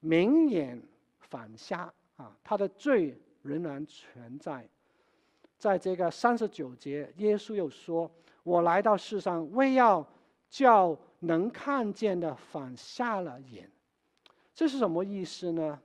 [0.00, 0.82] 明眼
[1.18, 4.68] 反瞎啊，他的罪仍然存在。
[5.58, 8.10] 在这个三十九节，耶稣又说
[8.44, 10.06] ：“我来到世上，为要
[10.48, 13.70] 叫能看见的反瞎了眼。”
[14.54, 15.78] 这是什么意思呢？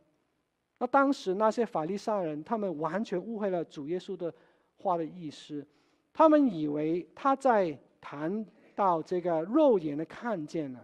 [0.77, 4.33] 那当时那些法利赛人，他们完全误会了主耶稣的
[4.77, 5.65] 话的意思，
[6.13, 10.79] 他们以为他在谈到这个肉眼的看见了，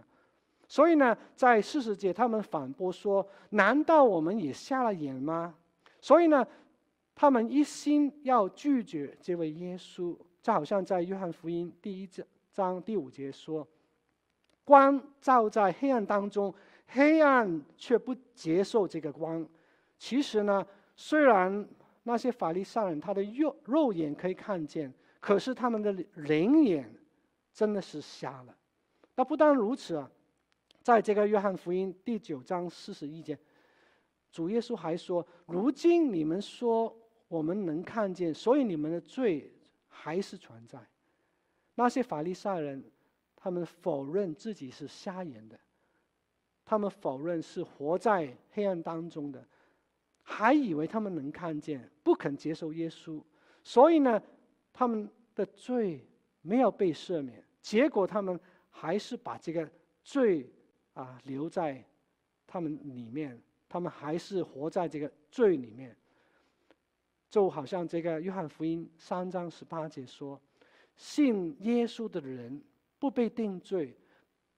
[0.68, 5.54] 所以呢，在四十节他们反驳说：“难道我们也瞎了眼吗？”
[6.00, 6.46] 所以呢，
[7.20, 12.08] 他们一心要拒绝这位耶稣，就好像在约翰福音第一
[12.52, 13.66] 章第五节说
[14.62, 16.54] ：“光照在黑暗当中。”
[16.86, 19.44] 黑暗却不接受这个光。
[19.98, 20.64] 其实呢，
[20.94, 21.68] 虽然
[22.04, 26.88] 那些法利赛人他的肉肉眼可以看见，可是他们的灵眼
[27.52, 28.56] 真的是瞎了。
[29.16, 30.08] 那不但如此啊，
[30.80, 33.36] 在这个约翰福音第九章四十一节，
[34.30, 36.96] 主耶稣还说：“如今你们说
[37.28, 39.52] 我们能看见，所以你们的罪
[39.86, 40.78] 还是存在。”
[41.76, 42.82] 那些法利赛人，
[43.36, 45.58] 他们否认自己是瞎眼的。
[46.64, 49.42] 他们否认是活在黑暗当中的，
[50.22, 53.22] 还以为他们能看见，不肯接受耶稣，
[53.62, 54.22] 所以呢，
[54.72, 56.06] 他们的罪
[56.42, 59.66] 没有被赦免，结果他们还是把这个
[60.02, 60.46] 罪
[60.92, 61.82] 啊留在
[62.46, 65.96] 他们里面，他们还是活在这个罪里面，
[67.30, 70.40] 就好像这个约翰福音三章十八节说
[70.96, 72.62] ：“信耶稣的人
[72.98, 73.96] 不被定罪。”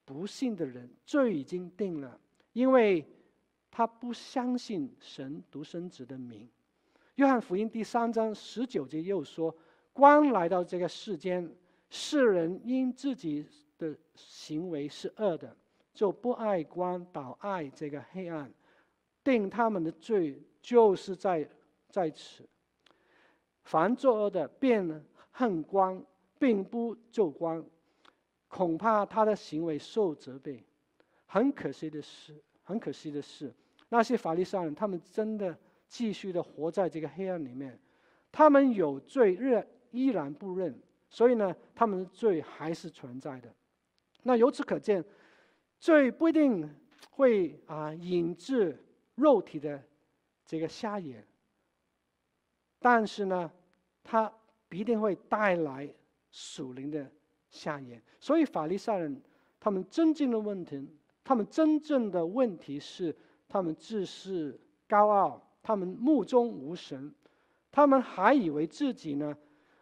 [0.03, 2.19] 不信的人罪已经定了，
[2.51, 3.05] 因为
[3.69, 6.49] 他不相信神独生子的名。
[7.15, 9.55] 约翰福音第三章十九节又说
[9.93, 11.49] ：“光来到这个世间，
[11.89, 13.45] 世人因自己
[13.77, 15.55] 的行为是恶的，
[15.93, 18.51] 就不爱光，倒爱这个黑暗。
[19.23, 21.47] 定他们的罪就是在
[21.87, 22.43] 在此。
[23.63, 26.03] 凡作恶的便恨光，
[26.39, 27.63] 并不就光。”
[28.47, 30.61] 恐怕他的行为受责备。
[31.25, 33.53] 很可惜的是，很可惜的是，
[33.87, 35.57] 那些法利赛人，他们真的
[35.87, 37.79] 继续的活在这个黑暗里面。
[38.29, 40.77] 他们有罪，仍依然不认，
[41.09, 43.49] 所以呢，他们的罪还是存在的。
[44.23, 45.03] 那由此可见，
[45.79, 46.69] 罪不一定
[47.11, 48.77] 会啊引致
[49.15, 49.81] 肉体的
[50.45, 51.25] 这个瞎眼，
[52.81, 53.49] 但是呢，
[54.03, 54.29] 它
[54.67, 55.87] 必定会带来
[56.29, 57.09] 属灵的。
[57.53, 59.21] 瞎眼，所以法利赛人
[59.59, 60.87] 他们真正的问题，
[61.21, 63.13] 他们真正的问题是，
[63.49, 64.55] 他们自恃
[64.87, 67.13] 高傲，他们目中无神，
[67.69, 69.37] 他们还以为自己呢，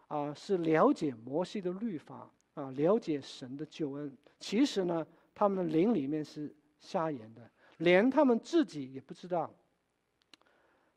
[0.08, 4.12] 啊是了解摩西的律法啊，了解神的救恩。
[4.40, 7.48] 其实呢，他们的灵里面是瞎眼的，
[7.78, 9.48] 连他们自己也不知道。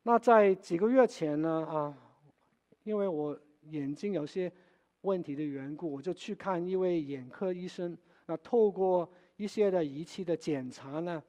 [0.03, 1.97] 那在几个月前呢，啊，
[2.83, 3.37] 因为我
[3.69, 4.51] 眼睛有些。
[5.03, 7.97] 问题的缘故，我就去看一位眼科医生。
[8.25, 11.21] 那透过一些的仪器的检查呢，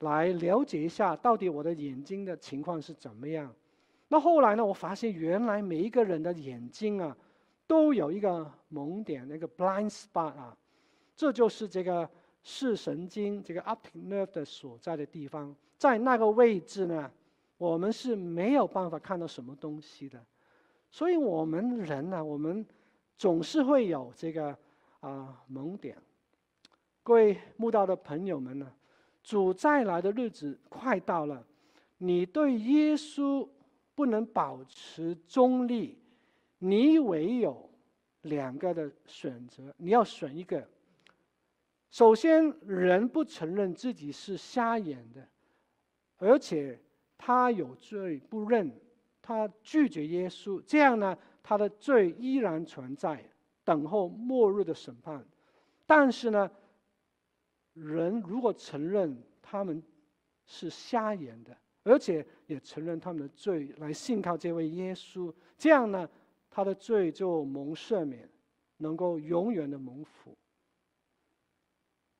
[0.00, 3.50] 来了解一下到底我的眼睛的情况是怎么样。
[4.08, 7.16] 那后来呢，我发现原来每一个人的眼睛啊，
[7.66, 10.54] 都有一个蒙点，那个 blind spot 啊，
[11.16, 12.06] 这就是这个
[12.42, 15.56] 视神经这个 optic nerve 的所在的地方。
[15.78, 17.10] 在那个位置呢，
[17.58, 20.24] 我们是没有办法看到什么东西的。
[20.90, 22.64] 所以我们人呢，我们
[23.16, 24.56] 总是会有这个
[25.00, 25.96] 啊盲点。
[27.02, 28.72] 各位慕道的朋友们呢，
[29.22, 31.46] 主再来的日子快到了，
[31.98, 33.48] 你对耶稣
[33.94, 35.98] 不能保持中立，
[36.58, 37.70] 你唯有
[38.22, 40.68] 两个的选择，你要选一个。
[41.90, 45.26] 首先，人不承认自己是瞎眼的，
[46.18, 46.78] 而且
[47.18, 48.72] 他有罪不认。
[49.22, 53.28] 他拒绝耶稣，这样呢，他的罪依然存在，
[53.64, 55.26] 等候末日的审判。
[55.84, 56.48] 但是呢，
[57.72, 59.82] 人如果承认他们
[60.44, 65.34] 是瞎眼的，而且也承认他们的罪，来信靠这位耶稣。
[65.58, 66.08] 这样呢，
[66.48, 68.30] 他的罪就蒙赦免，
[68.76, 70.36] 能够永远的蒙福。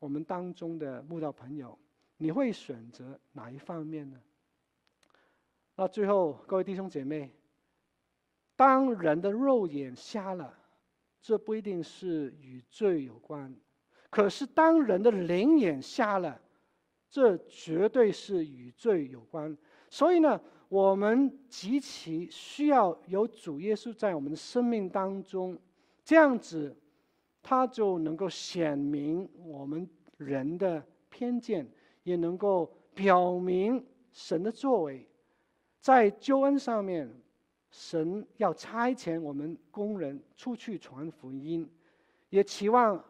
[0.01, 1.79] 我们当中的慕道朋友，
[2.17, 4.21] 你会选择哪一方面呢？
[5.79, 7.31] 那最后，各位弟兄姐妹，
[8.57, 10.57] 当人的肉眼瞎了，
[11.21, 13.53] 这不一定是与罪有关；
[14.09, 16.41] 可是当人的灵眼瞎了，
[17.11, 19.55] 这绝对是与罪有关。
[19.91, 25.59] 所以呢，我们极其需要有主耶稣在我们的生命当中，
[26.03, 26.75] 这样子，
[27.43, 31.71] 他就能够显明我们人的偏见，
[32.03, 35.07] 也能够表明神的作为。
[35.87, 37.09] 在救恩上面，
[37.71, 41.71] 神要差遣我们工人出去传福音，
[42.29, 43.01] 也期望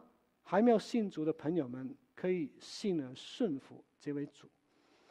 [0.43, 4.47] 还没有信主的朋友们可以信而顺服这位主。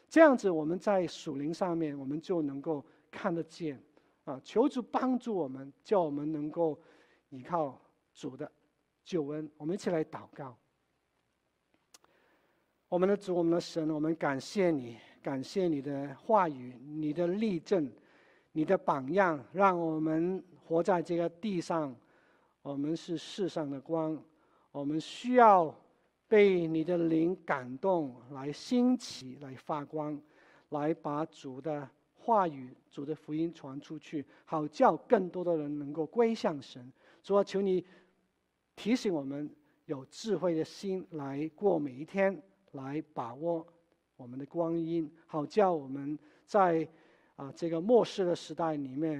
[0.07, 3.77] 这样子，我们在属灵上面，我们就能够看得见
[4.23, 4.39] 啊！
[4.45, 6.79] 求主帮助我们，叫我们能够
[7.27, 7.77] 依靠
[8.13, 8.49] 主的
[9.03, 9.51] 救恩。
[9.57, 10.57] 我们一起来祷告。
[12.87, 14.97] 我们的主，我们的神，我们感谢你。
[15.27, 17.91] 感谢你的话语，你的例证，
[18.53, 21.93] 你的榜样，让我们活在这个地上。
[22.61, 24.17] 我们是世上的光，
[24.71, 25.75] 我们需要
[26.29, 30.17] 被你的灵感动，来兴起，来发光，
[30.69, 36.89] 来把主的话语、主的福音传出去，好叫更多的人能够归向神。
[37.21, 37.85] 主啊，求你
[38.77, 39.53] 提醒我们
[39.87, 43.67] 有智慧的心来过每一天，来把握。
[44.17, 46.87] 我们的光阴，好叫我们在
[47.35, 49.15] 啊这个末世的时代里面。